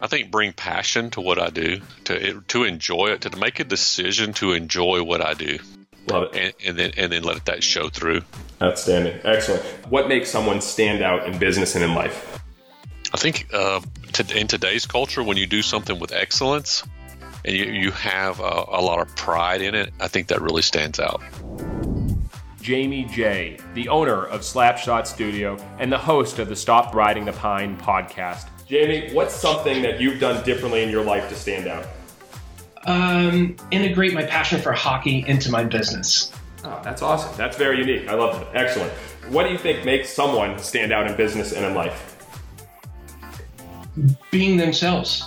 I 0.00 0.06
think 0.08 0.30
bring 0.30 0.52
passion 0.52 1.10
to 1.12 1.22
what 1.22 1.38
I 1.38 1.48
do, 1.48 1.80
to 2.04 2.42
to 2.48 2.64
enjoy 2.64 3.06
it, 3.08 3.22
to 3.22 3.34
make 3.36 3.58
a 3.60 3.64
decision 3.64 4.34
to 4.34 4.52
enjoy 4.52 5.02
what 5.02 5.22
I 5.22 5.32
do. 5.32 5.58
Love 6.08 6.34
it. 6.34 6.36
And, 6.36 6.54
and 6.68 6.78
then 6.78 6.92
and 6.98 7.12
then 7.12 7.22
let 7.22 7.46
that 7.46 7.64
show 7.64 7.88
through. 7.88 8.20
Outstanding. 8.60 9.18
Excellent. 9.24 9.62
What 9.88 10.08
makes 10.08 10.30
someone 10.30 10.60
stand 10.60 11.02
out 11.02 11.26
in 11.26 11.38
business 11.38 11.74
and 11.74 11.82
in 11.82 11.94
life? 11.94 12.42
I 13.14 13.16
think 13.16 13.48
uh, 13.52 13.80
to, 14.12 14.38
in 14.38 14.46
today's 14.46 14.84
culture, 14.84 15.22
when 15.22 15.38
you 15.38 15.46
do 15.46 15.62
something 15.62 15.98
with 15.98 16.12
excellence, 16.12 16.82
and 17.46 17.56
you, 17.56 17.66
you 17.66 17.90
have 17.92 18.40
a, 18.40 18.64
a 18.68 18.82
lot 18.82 19.00
of 19.00 19.14
pride 19.16 19.62
in 19.62 19.74
it, 19.74 19.92
I 20.00 20.08
think 20.08 20.26
that 20.28 20.42
really 20.42 20.62
stands 20.62 20.98
out. 20.98 21.22
Jamie 22.60 23.04
J., 23.04 23.58
the 23.74 23.88
owner 23.88 24.26
of 24.26 24.40
Slapshot 24.40 25.06
Studio 25.06 25.56
and 25.78 25.92
the 25.92 25.98
host 25.98 26.40
of 26.40 26.48
the 26.48 26.56
Stop 26.56 26.94
Riding 26.96 27.24
the 27.24 27.32
Pine 27.32 27.78
podcast. 27.78 28.48
Jamie, 28.66 29.12
what's 29.14 29.32
something 29.32 29.82
that 29.82 30.00
you've 30.00 30.18
done 30.18 30.44
differently 30.44 30.82
in 30.82 30.90
your 30.90 31.04
life 31.04 31.28
to 31.28 31.36
stand 31.36 31.68
out? 31.68 31.86
Um, 32.86 33.56
integrate 33.70 34.14
my 34.14 34.24
passion 34.24 34.60
for 34.60 34.72
hockey 34.72 35.24
into 35.28 35.52
my 35.52 35.62
business. 35.62 36.32
Oh, 36.64 36.80
that's 36.82 37.02
awesome. 37.02 37.36
That's 37.36 37.56
very 37.56 37.78
unique. 37.78 38.08
I 38.08 38.14
love 38.14 38.42
it. 38.42 38.48
Excellent. 38.54 38.92
What 39.28 39.44
do 39.44 39.52
you 39.52 39.58
think 39.58 39.84
makes 39.84 40.08
someone 40.10 40.58
stand 40.58 40.92
out 40.92 41.08
in 41.08 41.16
business 41.16 41.52
and 41.52 41.64
in 41.64 41.74
life? 41.74 42.12
Being 44.32 44.56
themselves. 44.56 45.22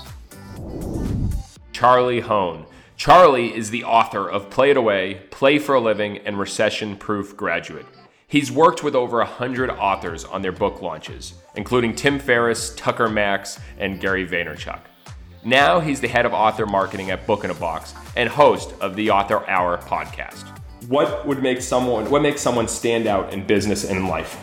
Charlie 1.80 2.22
Hoehn. 2.22 2.66
Charlie 2.98 3.56
is 3.56 3.70
the 3.70 3.86
author 3.86 4.30
of 4.30 4.50
Play 4.50 4.72
It 4.72 4.76
Away, 4.76 5.22
Play 5.32 5.60
for 5.60 5.76
a 5.76 5.80
Living, 5.80 6.18
and 6.18 6.38
Recession 6.38 6.98
Proof 6.98 7.38
Graduate. 7.38 7.86
He's 8.28 8.52
worked 8.52 8.84
with 8.84 8.96
over 8.96 9.20
100 9.20 9.70
authors 9.70 10.26
on 10.26 10.42
their 10.42 10.52
book 10.52 10.82
launches, 10.82 11.36
including 11.56 11.96
Tim 11.96 12.20
Ferriss, 12.20 12.76
Tucker 12.76 13.08
Max, 13.08 13.62
and 13.78 14.02
Gary 14.02 14.28
Vaynerchuk. 14.28 14.82
Now 15.46 15.80
he's 15.80 16.02
the 16.02 16.10
head 16.10 16.26
of 16.26 16.34
author 16.34 16.66
marketing 16.66 17.12
at 17.12 17.26
Book 17.26 17.46
in 17.46 17.50
a 17.50 17.54
Box 17.54 17.94
and 18.18 18.28
host 18.28 18.74
of 18.82 18.98
the 18.98 19.12
Author 19.12 19.50
Hour 19.50 19.78
podcast. 19.78 20.50
What 20.90 21.26
would 21.26 21.42
make 21.42 21.62
someone 21.62 22.10
what 22.10 22.22
makes 22.22 22.42
someone 22.42 22.68
stand 22.68 23.08
out 23.08 23.32
in 23.32 23.48
business 23.48 23.86
and 23.86 23.98
in 23.98 24.08
life? 24.10 24.38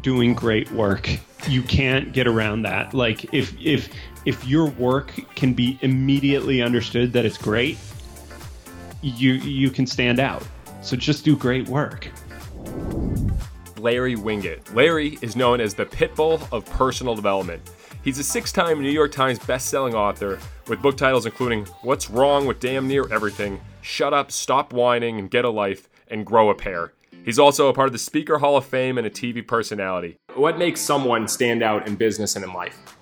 Doing 0.00 0.34
great 0.34 0.70
work. 0.70 1.10
You 1.48 1.62
can't 1.62 2.12
get 2.12 2.28
around 2.28 2.62
that. 2.62 2.94
Like 2.94 3.34
if 3.34 3.60
if 3.60 3.88
if 4.24 4.46
your 4.46 4.66
work 4.70 5.12
can 5.34 5.54
be 5.54 5.78
immediately 5.82 6.62
understood 6.62 7.12
that 7.12 7.24
it's 7.24 7.38
great, 7.38 7.78
you 9.02 9.32
you 9.32 9.70
can 9.70 9.86
stand 9.86 10.18
out. 10.18 10.46
So 10.82 10.96
just 10.96 11.24
do 11.24 11.36
great 11.36 11.68
work. 11.68 12.08
Larry 13.78 14.16
Winget. 14.16 14.74
Larry 14.74 15.18
is 15.20 15.36
known 15.36 15.60
as 15.60 15.74
the 15.74 15.84
pitbull 15.84 16.50
of 16.52 16.64
personal 16.66 17.14
development. 17.14 17.62
He's 18.02 18.18
a 18.18 18.24
six 18.24 18.52
time 18.52 18.80
New 18.80 18.90
York 18.90 19.12
Times 19.12 19.38
best-selling 19.38 19.94
author 19.94 20.38
with 20.68 20.80
book 20.80 20.96
titles 20.96 21.26
including 21.26 21.66
What's 21.82 22.10
Wrong 22.10 22.46
with 22.46 22.60
Damn 22.60 22.88
Near 22.88 23.10
Everything, 23.12 23.60
Shut 23.82 24.14
Up, 24.14 24.30
Stop 24.30 24.72
Whining, 24.72 25.18
and 25.18 25.30
Get 25.30 25.44
a 25.44 25.50
Life, 25.50 25.88
and 26.08 26.24
Grow 26.24 26.50
a 26.50 26.54
Pair. 26.54 26.92
He's 27.24 27.38
also 27.38 27.68
a 27.68 27.74
part 27.74 27.86
of 27.86 27.92
the 27.92 27.98
Speaker 27.98 28.38
Hall 28.38 28.56
of 28.56 28.66
Fame 28.66 28.98
and 28.98 29.06
a 29.06 29.10
TV 29.10 29.46
personality. 29.46 30.18
What 30.34 30.58
makes 30.58 30.80
someone 30.80 31.28
stand 31.28 31.62
out 31.62 31.86
in 31.86 31.96
business 31.96 32.36
and 32.36 32.44
in 32.44 32.52
life? 32.52 32.96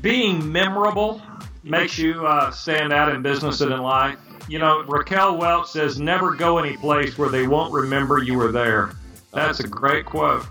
Being 0.00 0.50
memorable 0.50 1.22
makes 1.62 1.96
you 1.98 2.26
uh, 2.26 2.50
stand 2.50 2.92
out 2.92 3.14
in 3.14 3.22
business 3.22 3.60
and 3.60 3.72
in 3.72 3.80
life. 3.80 4.18
You 4.48 4.58
know, 4.58 4.82
Raquel 4.82 5.36
Welch 5.36 5.68
says, 5.68 6.00
never 6.00 6.34
go 6.34 6.58
any 6.58 6.76
place 6.76 7.16
where 7.16 7.28
they 7.28 7.46
won't 7.46 7.72
remember 7.72 8.22
you 8.22 8.34
were 8.34 8.50
there. 8.50 8.92
That's 9.32 9.60
a 9.60 9.68
great 9.68 10.04
quote. 10.04 10.46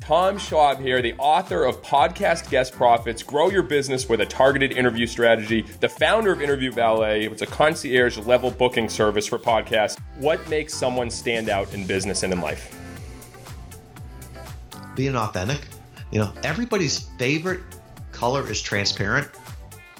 Tom 0.00 0.38
Schwab 0.38 0.80
here, 0.80 1.02
the 1.02 1.14
author 1.14 1.64
of 1.64 1.82
Podcast 1.82 2.48
Guest 2.50 2.74
Profits 2.74 3.22
Grow 3.22 3.50
Your 3.50 3.62
Business 3.62 4.08
with 4.08 4.20
a 4.20 4.26
Targeted 4.26 4.72
Interview 4.72 5.06
Strategy, 5.06 5.62
the 5.80 5.88
founder 5.88 6.32
of 6.32 6.40
Interview 6.40 6.70
Valet. 6.70 7.24
It's 7.24 7.42
a 7.42 7.46
concierge 7.46 8.18
level 8.18 8.50
booking 8.50 8.88
service 8.88 9.26
for 9.26 9.38
podcasts. 9.38 9.98
What 10.18 10.46
makes 10.48 10.72
someone 10.72 11.10
stand 11.10 11.48
out 11.48 11.72
in 11.74 11.86
business 11.86 12.22
and 12.22 12.32
in 12.32 12.40
life? 12.40 12.78
Being 14.94 15.16
authentic. 15.16 15.60
You 16.10 16.20
know, 16.20 16.32
everybody's 16.42 16.98
favorite 17.18 17.60
color 18.12 18.48
is 18.48 18.62
transparent. 18.62 19.28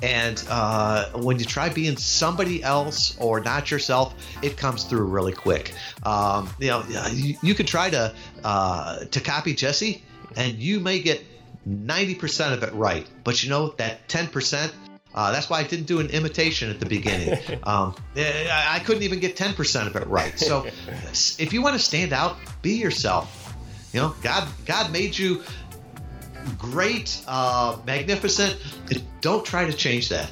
And 0.02 0.42
uh, 0.50 1.10
when 1.12 1.38
you 1.38 1.44
try 1.44 1.68
being 1.68 1.96
somebody 1.96 2.62
else 2.62 3.16
or 3.18 3.40
not 3.40 3.70
yourself, 3.70 4.14
it 4.42 4.56
comes 4.56 4.84
through 4.84 5.04
really 5.04 5.32
quick. 5.32 5.72
Um, 6.02 6.50
you 6.58 6.68
know, 6.68 6.84
you, 7.12 7.36
you 7.42 7.54
can 7.54 7.64
try 7.64 7.90
to 7.90 8.14
uh, 8.42 9.04
to 9.04 9.20
copy 9.20 9.54
Jesse, 9.54 10.02
and 10.36 10.58
you 10.58 10.80
may 10.80 10.98
get 11.00 11.24
90% 11.68 12.52
of 12.52 12.62
it 12.62 12.72
right. 12.74 13.06
But 13.22 13.42
you 13.42 13.50
know 13.50 13.68
that 13.78 14.06
10%. 14.08 14.72
Uh, 15.14 15.30
that's 15.30 15.48
why 15.48 15.60
I 15.60 15.62
didn't 15.62 15.86
do 15.86 16.00
an 16.00 16.08
imitation 16.08 16.70
at 16.70 16.80
the 16.80 16.86
beginning. 16.86 17.38
Um, 17.64 17.94
I, 18.14 18.66
I 18.72 18.78
couldn't 18.80 19.04
even 19.04 19.20
get 19.20 19.36
10% 19.36 19.86
of 19.86 19.96
it 19.96 20.06
right. 20.06 20.38
So, 20.38 20.66
if 21.38 21.52
you 21.52 21.62
want 21.62 21.74
to 21.74 21.78
stand 21.78 22.12
out, 22.12 22.36
be 22.60 22.74
yourself. 22.74 23.54
You 23.94 24.00
know, 24.00 24.14
God, 24.22 24.46
God 24.66 24.92
made 24.92 25.16
you 25.16 25.42
great, 26.58 27.22
uh, 27.26 27.78
magnificent. 27.86 28.56
Don't 29.20 29.44
try 29.44 29.64
to 29.64 29.72
change 29.72 30.08
that. 30.10 30.30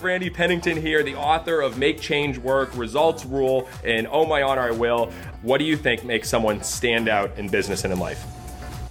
Randy 0.00 0.30
Pennington 0.30 0.80
here, 0.80 1.02
the 1.02 1.14
author 1.14 1.60
of 1.60 1.78
Make 1.78 2.00
Change 2.00 2.38
Work, 2.38 2.74
Results 2.76 3.24
Rule, 3.24 3.68
and 3.84 4.06
Oh 4.10 4.24
My 4.24 4.42
Honor 4.42 4.62
I 4.62 4.70
Will. 4.70 5.12
What 5.42 5.58
do 5.58 5.64
you 5.64 5.76
think 5.76 6.04
makes 6.04 6.28
someone 6.28 6.62
stand 6.62 7.08
out 7.08 7.36
in 7.38 7.48
business 7.48 7.84
and 7.84 7.92
in 7.92 7.98
life? 7.98 8.24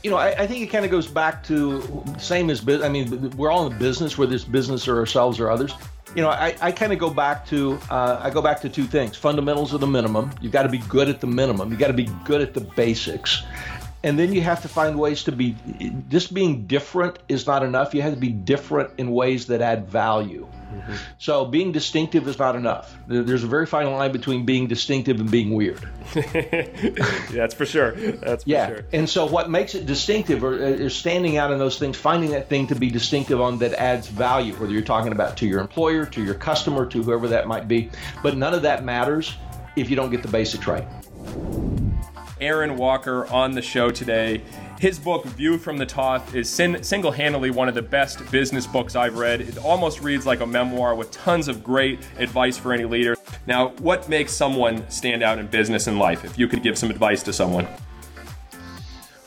You 0.03 0.11
know, 0.11 0.17
I, 0.17 0.27
I 0.29 0.47
think 0.47 0.61
it 0.61 0.67
kind 0.67 0.85
of 0.85 0.91
goes 0.91 1.07
back 1.07 1.43
to 1.45 2.03
same 2.19 2.49
as 2.49 2.61
business. 2.61 2.85
I 2.85 2.89
mean, 2.89 3.31
we're 3.31 3.51
all 3.51 3.67
in 3.67 3.77
business, 3.77 4.17
whether 4.17 4.33
it's 4.33 4.43
business 4.43 4.87
or 4.87 4.97
ourselves 4.97 5.39
or 5.39 5.49
others. 5.49 5.73
You 6.15 6.21
know, 6.21 6.29
I, 6.29 6.55
I 6.61 6.71
kind 6.71 6.93
of 6.93 6.99
go 6.99 7.09
back 7.09 7.45
to 7.47 7.77
uh, 7.89 8.19
I 8.21 8.29
go 8.29 8.41
back 8.41 8.61
to 8.61 8.69
two 8.69 8.85
things: 8.85 9.17
fundamentals 9.17 9.73
are 9.73 9.77
the 9.77 9.87
minimum. 9.87 10.31
You've 10.41 10.53
got 10.53 10.63
to 10.63 10.69
be 10.69 10.79
good 10.79 11.09
at 11.09 11.21
the 11.21 11.27
minimum. 11.27 11.71
You 11.71 11.77
got 11.77 11.87
to 11.87 11.93
be 11.93 12.09
good 12.23 12.41
at 12.41 12.53
the 12.53 12.61
basics, 12.61 13.43
and 14.03 14.17
then 14.17 14.33
you 14.33 14.41
have 14.41 14.61
to 14.61 14.69
find 14.69 14.97
ways 14.97 15.23
to 15.23 15.31
be 15.31 15.55
just 16.09 16.33
being 16.33 16.67
different 16.67 17.19
is 17.27 17.45
not 17.45 17.63
enough. 17.63 17.93
You 17.93 18.01
have 18.01 18.13
to 18.13 18.19
be 18.19 18.29
different 18.29 18.91
in 18.97 19.11
ways 19.11 19.47
that 19.47 19.61
add 19.61 19.89
value. 19.89 20.47
Mm-hmm. 20.69 20.93
so 21.17 21.45
being 21.45 21.71
distinctive 21.71 22.27
is 22.27 22.37
not 22.37 22.55
enough. 22.55 22.95
There's 23.07 23.43
a 23.43 23.47
very 23.47 23.65
fine 23.65 23.91
line 23.91 24.11
between 24.11 24.45
being 24.45 24.67
distinctive 24.67 25.19
and 25.19 25.29
being 25.29 25.55
weird. 25.55 25.79
That's 26.13 27.55
for 27.55 27.65
sure. 27.65 27.93
That's 27.93 28.43
for 28.43 28.49
yeah. 28.49 28.67
sure. 28.67 28.85
and 28.93 29.09
so 29.09 29.25
what 29.25 29.49
makes 29.49 29.73
it 29.73 29.87
distinctive 29.87 30.43
or 30.43 30.53
is 30.55 30.95
standing 30.95 31.37
out 31.37 31.51
in 31.51 31.57
those 31.57 31.79
things 31.79 31.97
finding 31.97 32.29
that 32.31 32.49
thing 32.49 32.67
to 32.67 32.75
be 32.75 32.91
distinctive 32.91 33.41
on 33.41 33.57
that 33.59 33.73
adds 33.73 34.07
value 34.07 34.53
whether 34.53 34.71
you're 34.71 34.83
talking 34.83 35.11
about 35.11 35.37
to 35.37 35.47
your 35.47 35.59
employer 35.59 36.05
to 36.05 36.23
your 36.23 36.35
customer 36.35 36.85
to 36.85 37.01
whoever 37.01 37.29
that 37.29 37.47
might 37.47 37.67
be. 37.67 37.89
But 38.21 38.37
none 38.37 38.53
of 38.53 38.61
that 38.61 38.83
matters 38.85 39.35
if 39.75 39.89
you 39.89 39.95
don't 39.95 40.11
get 40.11 40.21
the 40.21 40.27
basics 40.27 40.67
right 40.67 40.87
Aaron 42.41 42.77
Walker 42.77 43.27
on 43.27 43.51
the 43.51 43.61
show 43.61 43.89
today. 43.89 44.41
His 44.79 44.97
book, 44.97 45.25
View 45.25 45.57
from 45.57 45.77
the 45.77 45.85
Top, 45.85 46.33
is 46.33 46.49
sin- 46.49 46.83
single 46.83 47.11
handedly 47.11 47.51
one 47.51 47.67
of 47.67 47.75
the 47.75 47.81
best 47.81 48.31
business 48.31 48.65
books 48.65 48.95
I've 48.95 49.17
read. 49.17 49.41
It 49.41 49.57
almost 49.57 50.01
reads 50.01 50.25
like 50.25 50.39
a 50.39 50.45
memoir 50.45 50.95
with 50.95 51.11
tons 51.11 51.47
of 51.47 51.63
great 51.63 51.99
advice 52.17 52.57
for 52.57 52.71
any 52.71 52.85
leader. 52.85 53.15
Now, 53.45 53.69
what 53.79 54.07
makes 54.07 54.31
someone 54.31 54.89
stand 54.89 55.21
out 55.21 55.37
in 55.37 55.47
business 55.47 55.87
and 55.87 55.99
life? 55.99 56.23
If 56.23 56.37
you 56.37 56.47
could 56.47 56.63
give 56.63 56.77
some 56.77 56.89
advice 56.89 57.23
to 57.23 57.33
someone. 57.33 57.67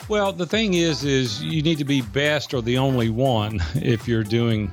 Well, 0.09 0.33
the 0.33 0.47
thing 0.47 0.75
is, 0.75 1.05
is 1.05 1.43
you 1.43 1.63
need 1.63 1.79
to 1.79 1.85
be 1.85 2.03
best 2.03 2.55
or 2.55 2.63
the 2.63 2.79
only 2.79 3.09
one 3.09 3.63
if 3.75 4.09
you're 4.09 4.25
doing 4.25 4.71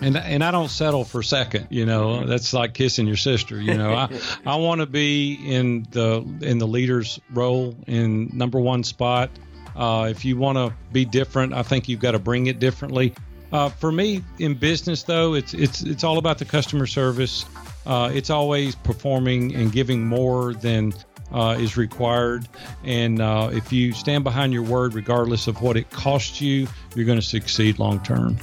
and 0.00 0.16
and 0.16 0.44
I 0.44 0.50
don't 0.50 0.70
settle 0.70 1.04
for 1.04 1.22
second. 1.22 1.68
You 1.70 1.86
know, 1.86 2.24
that's 2.24 2.52
like 2.52 2.74
kissing 2.74 3.06
your 3.06 3.16
sister. 3.16 3.60
You 3.60 3.74
know, 3.74 3.94
I 3.94 4.08
I 4.46 4.56
want 4.56 4.80
to 4.80 4.86
be 4.86 5.34
in 5.34 5.86
the 5.90 6.24
in 6.40 6.58
the 6.58 6.66
leader's 6.66 7.20
role 7.32 7.76
in 7.86 8.30
number 8.32 8.60
one 8.60 8.84
spot. 8.84 9.30
Uh, 9.76 10.08
if 10.10 10.24
you 10.24 10.36
want 10.36 10.58
to 10.58 10.74
be 10.92 11.04
different, 11.04 11.52
I 11.52 11.62
think 11.62 11.88
you've 11.88 12.00
got 12.00 12.12
to 12.12 12.18
bring 12.18 12.46
it 12.48 12.58
differently. 12.58 13.14
Uh, 13.52 13.68
for 13.68 13.90
me, 13.90 14.22
in 14.38 14.54
business 14.54 15.04
though, 15.04 15.34
it's 15.34 15.54
it's 15.54 15.82
it's 15.82 16.04
all 16.04 16.18
about 16.18 16.38
the 16.38 16.44
customer 16.44 16.86
service. 16.86 17.44
Uh, 17.86 18.10
it's 18.12 18.28
always 18.28 18.74
performing 18.74 19.54
and 19.54 19.72
giving 19.72 20.04
more 20.06 20.52
than 20.52 20.92
uh, 21.32 21.56
is 21.58 21.76
required. 21.76 22.46
And 22.84 23.20
uh, 23.20 23.50
if 23.52 23.72
you 23.72 23.92
stand 23.92 24.24
behind 24.24 24.52
your 24.52 24.62
word, 24.62 24.94
regardless 24.94 25.46
of 25.46 25.62
what 25.62 25.76
it 25.76 25.90
costs 25.90 26.40
you, 26.40 26.68
you're 26.94 27.06
going 27.06 27.20
to 27.20 27.26
succeed 27.26 27.78
long 27.78 28.00
term. 28.00 28.36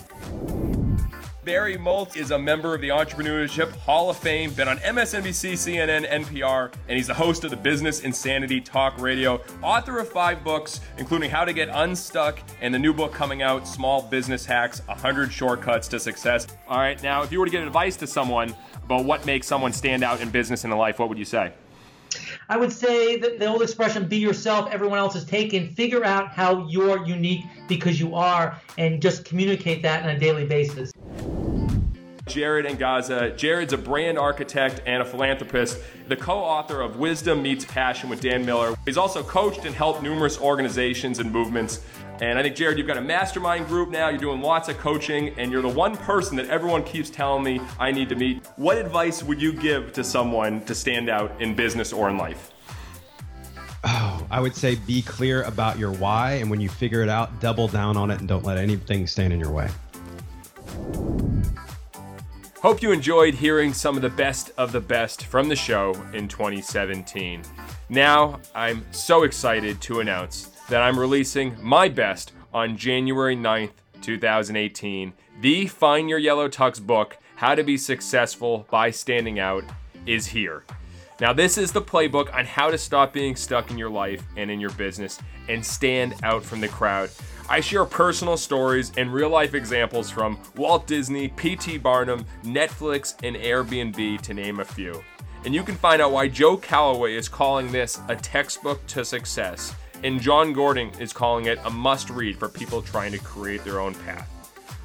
Barry 1.45 1.77
Moltz 1.77 2.17
is 2.17 2.31
a 2.31 2.39
member 2.39 2.73
of 2.73 2.81
the 2.81 2.89
Entrepreneurship 2.89 3.71
Hall 3.75 4.09
of 4.09 4.17
Fame, 4.17 4.51
been 4.53 4.67
on 4.67 4.77
MSNBC, 4.77 5.53
CNN, 5.53 6.09
NPR, 6.09 6.73
and 6.87 6.97
he's 6.97 7.05
the 7.05 7.13
host 7.13 7.43
of 7.43 7.51
the 7.51 7.55
Business 7.55 7.99
Insanity 7.99 8.59
Talk 8.59 8.99
Radio, 8.99 9.39
author 9.61 9.99
of 9.99 10.09
five 10.09 10.43
books, 10.43 10.81
including 10.97 11.29
How 11.29 11.45
to 11.45 11.53
Get 11.53 11.69
Unstuck 11.69 12.39
and 12.61 12.73
the 12.73 12.79
new 12.79 12.95
book 12.95 13.13
coming 13.13 13.43
out, 13.43 13.67
Small 13.67 14.01
Business 14.01 14.43
Hacks 14.43 14.81
100 14.87 15.31
Shortcuts 15.31 15.87
to 15.89 15.99
Success. 15.99 16.47
All 16.67 16.79
right, 16.79 17.01
now, 17.03 17.21
if 17.21 17.31
you 17.31 17.39
were 17.39 17.45
to 17.45 17.51
give 17.51 17.61
advice 17.61 17.95
to 17.97 18.07
someone 18.07 18.55
about 18.83 19.05
what 19.05 19.23
makes 19.27 19.45
someone 19.45 19.71
stand 19.71 20.03
out 20.03 20.21
in 20.21 20.31
business 20.31 20.63
and 20.63 20.73
in 20.73 20.79
life, 20.79 20.97
what 20.97 21.09
would 21.09 21.19
you 21.19 21.25
say? 21.25 21.53
I 22.49 22.57
would 22.57 22.71
say 22.73 23.17
that 23.17 23.37
the 23.37 23.45
old 23.45 23.61
expression, 23.61 24.07
be 24.07 24.17
yourself, 24.17 24.71
everyone 24.71 24.97
else 24.97 25.15
is 25.15 25.25
taken. 25.25 25.69
Figure 25.69 26.03
out 26.03 26.29
how 26.29 26.67
you're 26.67 27.05
unique 27.05 27.45
because 27.67 27.99
you 27.99 28.15
are, 28.15 28.59
and 28.79 28.99
just 28.99 29.25
communicate 29.25 29.83
that 29.83 30.01
on 30.01 30.09
a 30.09 30.17
daily 30.17 30.45
basis. 30.47 30.91
Jared 32.27 32.65
Angaza. 32.65 33.37
Jared's 33.37 33.73
a 33.73 33.77
brand 33.77 34.17
architect 34.17 34.81
and 34.85 35.01
a 35.01 35.05
philanthropist, 35.05 35.79
the 36.07 36.15
co 36.15 36.39
author 36.39 36.81
of 36.81 36.97
Wisdom 36.97 37.43
Meets 37.43 37.65
Passion 37.65 38.09
with 38.09 38.21
Dan 38.21 38.45
Miller. 38.45 38.75
He's 38.85 38.97
also 38.97 39.23
coached 39.23 39.65
and 39.65 39.75
helped 39.75 40.01
numerous 40.01 40.39
organizations 40.39 41.19
and 41.19 41.31
movements. 41.31 41.81
And 42.21 42.39
I 42.39 42.43
think, 42.43 42.55
Jared, 42.55 42.77
you've 42.77 42.87
got 42.87 42.97
a 42.97 43.01
mastermind 43.01 43.67
group 43.67 43.89
now, 43.89 44.09
you're 44.09 44.19
doing 44.19 44.41
lots 44.41 44.69
of 44.69 44.77
coaching, 44.77 45.37
and 45.37 45.51
you're 45.51 45.61
the 45.61 45.67
one 45.67 45.97
person 45.97 46.37
that 46.37 46.47
everyone 46.47 46.83
keeps 46.83 47.09
telling 47.09 47.43
me 47.43 47.61
I 47.77 47.91
need 47.91 48.09
to 48.09 48.15
meet. 48.15 48.45
What 48.55 48.77
advice 48.77 49.21
would 49.21 49.41
you 49.41 49.53
give 49.53 49.93
to 49.93 50.03
someone 50.03 50.63
to 50.65 50.73
stand 50.73 51.09
out 51.09 51.39
in 51.41 51.55
business 51.55 51.93
or 51.93 52.09
in 52.09 52.17
life? 52.17 52.53
Oh, 53.83 54.25
I 54.31 54.39
would 54.39 54.55
say 54.55 54.75
be 54.75 55.03
clear 55.03 55.43
about 55.43 55.77
your 55.77 55.91
why, 55.91 56.33
and 56.33 56.49
when 56.49 56.59
you 56.59 56.69
figure 56.69 57.03
it 57.03 57.09
out, 57.09 57.39
double 57.39 57.67
down 57.67 57.97
on 57.97 58.09
it 58.09 58.19
and 58.19 58.27
don't 58.27 58.43
let 58.43 58.57
anything 58.57 59.05
stand 59.05 59.31
in 59.31 59.39
your 59.39 59.51
way. 59.51 59.69
Hope 62.65 62.81
you 62.81 62.91
enjoyed 62.91 63.35
hearing 63.35 63.75
some 63.75 63.95
of 63.95 64.01
the 64.01 64.09
best 64.09 64.49
of 64.57 64.71
the 64.71 64.79
best 64.79 65.25
from 65.25 65.47
the 65.47 65.55
show 65.55 65.93
in 66.15 66.27
2017. 66.27 67.43
Now, 67.89 68.39
I'm 68.55 68.83
so 68.91 69.21
excited 69.21 69.79
to 69.81 69.99
announce 69.99 70.45
that 70.67 70.81
I'm 70.81 70.97
releasing 70.97 71.55
my 71.61 71.89
best 71.89 72.31
on 72.55 72.75
January 72.75 73.37
9th, 73.37 73.73
2018. 74.01 75.13
The 75.41 75.67
Find 75.67 76.09
Your 76.09 76.17
Yellow 76.17 76.49
Tux 76.49 76.81
book, 76.81 77.19
How 77.35 77.53
to 77.53 77.63
Be 77.63 77.77
Successful 77.77 78.65
by 78.71 78.89
Standing 78.89 79.37
Out, 79.37 79.63
is 80.07 80.25
here. 80.25 80.63
Now, 81.21 81.31
this 81.31 81.57
is 81.57 81.71
the 81.71 81.81
playbook 81.81 82.33
on 82.35 82.45
how 82.45 82.69
to 82.69 82.77
stop 82.77 83.13
being 83.13 83.37
stuck 83.37 83.71
in 83.71 83.77
your 83.77 83.89
life 83.89 84.21
and 84.35 84.51
in 84.51 84.59
your 84.59 84.71
business 84.71 85.17
and 85.47 85.65
stand 85.65 86.15
out 86.23 86.43
from 86.43 86.59
the 86.59 86.67
crowd. 86.67 87.09
I 87.47 87.61
share 87.61 87.85
personal 87.85 88.35
stories 88.35 88.91
and 88.97 89.13
real 89.13 89.29
life 89.29 89.53
examples 89.53 90.09
from 90.09 90.37
Walt 90.57 90.87
Disney, 90.87 91.29
P.T. 91.29 91.77
Barnum, 91.77 92.25
Netflix, 92.43 93.15
and 93.23 93.37
Airbnb, 93.37 94.19
to 94.21 94.33
name 94.33 94.59
a 94.59 94.65
few. 94.65 95.01
And 95.45 95.53
you 95.53 95.63
can 95.63 95.75
find 95.75 96.01
out 96.01 96.11
why 96.11 96.27
Joe 96.27 96.57
Calloway 96.57 97.15
is 97.15 97.29
calling 97.29 97.71
this 97.71 98.01
a 98.09 98.15
textbook 98.15 98.85
to 98.87 99.05
success, 99.05 99.73
and 100.03 100.19
Jon 100.19 100.51
Gordon 100.51 100.89
is 100.99 101.13
calling 101.13 101.45
it 101.45 101.59
a 101.63 101.69
must 101.69 102.09
read 102.09 102.37
for 102.37 102.49
people 102.49 102.81
trying 102.81 103.11
to 103.13 103.19
create 103.19 103.63
their 103.63 103.79
own 103.79 103.93
path. 103.93 104.27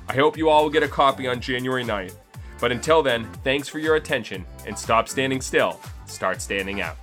I 0.09 0.15
hope 0.15 0.37
you 0.37 0.49
all 0.49 0.63
will 0.63 0.71
get 0.71 0.83
a 0.83 0.89
copy 0.89 1.27
on 1.27 1.41
January 1.41 1.83
9th. 1.83 2.15
But 2.61 2.73
until 2.73 3.03
then, 3.03 3.25
thanks 3.43 3.69
for 3.69 3.79
your 3.79 3.97
attention 3.97 4.45
and 4.67 4.79
stop 4.79 5.09
standing 5.09 5.41
still, 5.41 5.81
start 6.11 6.43
standing 6.43 6.81
out. 6.81 6.97